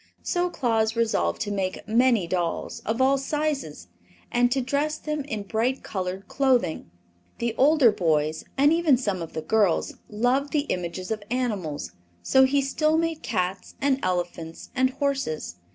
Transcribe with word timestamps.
So 0.23 0.49
Claus 0.49 0.95
resolved 0.95 1.39
to 1.41 1.51
make 1.51 1.87
many 1.87 2.25
dolls, 2.25 2.79
of 2.87 3.01
all 3.03 3.19
sizes, 3.19 3.87
and 4.31 4.51
to 4.51 4.59
dress 4.59 4.97
them 4.97 5.23
in 5.25 5.43
bright 5.43 5.83
colored 5.83 6.27
clothing. 6.27 6.89
The 7.37 7.53
older 7.55 7.91
boys 7.91 8.43
and 8.57 8.73
even 8.73 8.97
some 8.97 9.21
of 9.21 9.33
the 9.33 9.43
girls 9.43 9.93
loved 10.09 10.53
the 10.53 10.65
images 10.71 11.11
of 11.11 11.21
animals, 11.29 11.91
so 12.23 12.45
he 12.45 12.63
still 12.63 12.97
made 12.97 13.21
cats 13.21 13.75
and 13.79 13.99
elephants 14.01 14.71
and 14.75 14.89
horses. 14.89 15.57